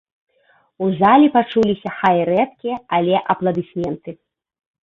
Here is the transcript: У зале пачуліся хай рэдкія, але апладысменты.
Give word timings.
У 0.85 0.87
зале 1.01 1.27
пачуліся 1.35 1.89
хай 1.99 2.19
рэдкія, 2.31 2.75
але 2.99 3.23
апладысменты. 3.35 4.11